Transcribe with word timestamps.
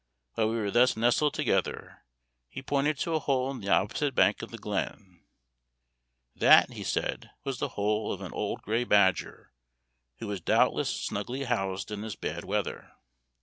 While 0.33 0.49
we 0.49 0.55
were 0.55 0.71
thus 0.71 0.97
nestled 0.97 1.35
together, 1.35 2.01
he 2.49 2.63
pointed 2.63 2.97
to 3.01 3.13
a 3.13 3.19
hole 3.19 3.51
in 3.51 3.59
the 3.61 3.69
opposite 3.69 4.15
bank 4.15 4.41
of 4.41 4.49
the 4.49 4.57
glen. 4.57 5.23
That, 6.35 6.71
he 6.71 6.83
said, 6.83 7.29
was 7.43 7.59
the 7.59 7.67
hole 7.77 8.11
of 8.11 8.19
an 8.21 8.33
old 8.33 8.63
gray 8.63 8.83
badger, 8.83 9.53
who 10.17 10.25
was 10.25 10.41
doubtless 10.41 10.89
snugly 10.89 11.43
housed 11.43 11.91
in 11.91 12.01
this 12.01 12.15
bad 12.15 12.45
weather. 12.45 12.93